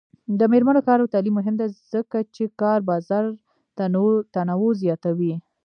[0.39, 3.23] د میرمنو کار او تعلیم مهم دی ځکه چې کار بازار
[4.39, 5.33] تنوع زیاتوي.